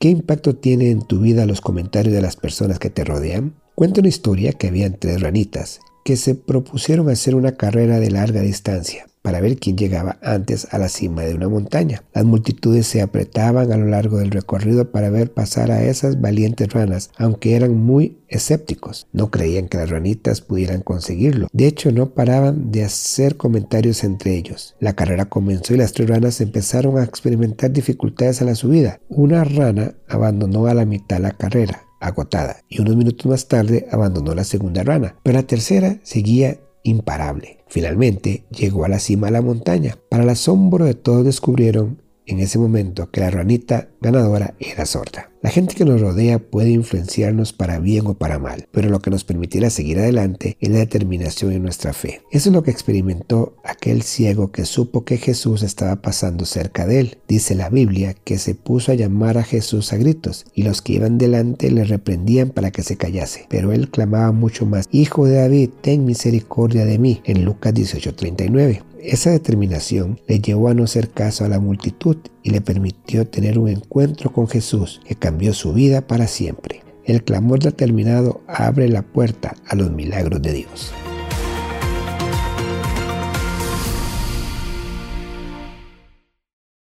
¿Qué 0.00 0.08
impacto 0.08 0.56
tiene 0.56 0.90
en 0.90 1.02
tu 1.02 1.20
vida 1.20 1.44
los 1.44 1.60
comentarios 1.60 2.14
de 2.14 2.22
las 2.22 2.34
personas 2.34 2.78
que 2.78 2.88
te 2.88 3.04
rodean? 3.04 3.56
Cuenta 3.74 4.00
una 4.00 4.08
historia 4.08 4.54
que 4.54 4.68
habían 4.68 4.96
tres 4.98 5.20
ranitas 5.20 5.80
que 6.06 6.16
se 6.16 6.34
propusieron 6.34 7.10
hacer 7.10 7.34
una 7.34 7.58
carrera 7.58 8.00
de 8.00 8.10
larga 8.10 8.40
distancia 8.40 9.09
para 9.30 9.42
ver 9.42 9.58
quién 9.58 9.76
llegaba 9.76 10.18
antes 10.22 10.66
a 10.72 10.78
la 10.78 10.88
cima 10.88 11.22
de 11.22 11.36
una 11.36 11.48
montaña. 11.48 12.02
Las 12.12 12.24
multitudes 12.24 12.88
se 12.88 13.00
apretaban 13.00 13.70
a 13.70 13.76
lo 13.76 13.86
largo 13.86 14.18
del 14.18 14.32
recorrido 14.32 14.90
para 14.90 15.08
ver 15.08 15.32
pasar 15.32 15.70
a 15.70 15.84
esas 15.84 16.20
valientes 16.20 16.72
ranas, 16.72 17.12
aunque 17.16 17.54
eran 17.54 17.76
muy 17.76 18.18
escépticos. 18.26 19.06
No 19.12 19.30
creían 19.30 19.68
que 19.68 19.78
las 19.78 19.88
ranitas 19.88 20.40
pudieran 20.40 20.80
conseguirlo. 20.82 21.46
De 21.52 21.68
hecho, 21.68 21.92
no 21.92 22.10
paraban 22.12 22.72
de 22.72 22.82
hacer 22.82 23.36
comentarios 23.36 24.02
entre 24.02 24.34
ellos. 24.34 24.74
La 24.80 24.94
carrera 24.94 25.26
comenzó 25.26 25.74
y 25.74 25.76
las 25.76 25.92
tres 25.92 26.08
ranas 26.08 26.40
empezaron 26.40 26.98
a 26.98 27.04
experimentar 27.04 27.70
dificultades 27.70 28.42
a 28.42 28.46
la 28.46 28.56
subida. 28.56 28.98
Una 29.08 29.44
rana 29.44 29.94
abandonó 30.08 30.66
a 30.66 30.74
la 30.74 30.86
mitad 30.86 31.20
la 31.20 31.30
carrera 31.30 31.84
agotada 32.00 32.64
y 32.68 32.80
unos 32.80 32.96
minutos 32.96 33.26
más 33.26 33.46
tarde 33.46 33.86
abandonó 33.92 34.34
la 34.34 34.42
segunda 34.42 34.82
rana, 34.82 35.14
pero 35.22 35.38
la 35.38 35.46
tercera 35.46 36.00
seguía 36.02 36.58
imparable. 36.82 37.64
Finalmente 37.68 38.44
llegó 38.50 38.84
a 38.84 38.88
la 38.88 38.98
cima 38.98 39.28
de 39.28 39.32
la 39.32 39.42
montaña. 39.42 39.98
Para 40.08 40.24
el 40.24 40.28
asombro 40.30 40.84
de 40.84 40.94
todos 40.94 41.24
descubrieron 41.24 42.02
en 42.26 42.40
ese 42.40 42.58
momento 42.58 43.10
que 43.10 43.20
la 43.20 43.30
ranita 43.30 43.88
ganadora 44.00 44.54
era 44.58 44.86
sorda. 44.86 45.29
La 45.42 45.48
gente 45.48 45.74
que 45.74 45.86
nos 45.86 46.02
rodea 46.02 46.38
puede 46.38 46.68
influenciarnos 46.68 47.54
para 47.54 47.78
bien 47.78 48.06
o 48.06 48.12
para 48.12 48.38
mal, 48.38 48.68
pero 48.72 48.90
lo 48.90 49.00
que 49.00 49.08
nos 49.08 49.24
permitirá 49.24 49.70
seguir 49.70 49.98
adelante 49.98 50.58
es 50.60 50.68
la 50.68 50.80
determinación 50.80 51.52
en 51.52 51.62
nuestra 51.62 51.94
fe. 51.94 52.20
Eso 52.30 52.50
es 52.50 52.54
lo 52.54 52.62
que 52.62 52.70
experimentó 52.70 53.56
aquel 53.64 54.02
ciego 54.02 54.52
que 54.52 54.66
supo 54.66 55.06
que 55.06 55.16
Jesús 55.16 55.62
estaba 55.62 56.02
pasando 56.02 56.44
cerca 56.44 56.86
de 56.86 57.00
él. 57.00 57.18
Dice 57.26 57.54
la 57.54 57.70
Biblia 57.70 58.12
que 58.12 58.36
se 58.36 58.54
puso 58.54 58.92
a 58.92 58.96
llamar 58.96 59.38
a 59.38 59.42
Jesús 59.42 59.94
a 59.94 59.96
gritos 59.96 60.44
y 60.54 60.62
los 60.62 60.82
que 60.82 60.92
iban 60.92 61.16
delante 61.16 61.70
le 61.70 61.84
reprendían 61.84 62.50
para 62.50 62.70
que 62.70 62.82
se 62.82 62.98
callase, 62.98 63.46
pero 63.48 63.72
él 63.72 63.88
clamaba 63.88 64.32
mucho 64.32 64.66
más, 64.66 64.88
Hijo 64.90 65.24
de 65.24 65.36
David, 65.36 65.70
ten 65.80 66.04
misericordia 66.04 66.84
de 66.84 66.98
mí, 66.98 67.22
en 67.24 67.46
Lucas 67.46 67.72
18:39. 67.72 68.82
Esa 69.02 69.30
determinación 69.30 70.20
le 70.28 70.40
llevó 70.40 70.68
a 70.68 70.74
no 70.74 70.84
hacer 70.84 71.08
caso 71.08 71.46
a 71.46 71.48
la 71.48 71.58
multitud 71.58 72.18
y 72.42 72.50
le 72.50 72.60
permitió 72.60 73.26
tener 73.26 73.58
un 73.58 73.68
encuentro 73.68 74.30
con 74.30 74.46
Jesús 74.46 75.00
que 75.06 75.14
cambió 75.30 75.54
su 75.54 75.72
vida 75.72 76.00
para 76.00 76.26
siempre. 76.26 76.82
El 77.04 77.22
clamor 77.22 77.60
determinado 77.60 78.40
abre 78.48 78.88
la 78.88 79.02
puerta 79.02 79.54
a 79.68 79.76
los 79.76 79.92
milagros 79.92 80.42
de 80.42 80.52
Dios. 80.52 80.92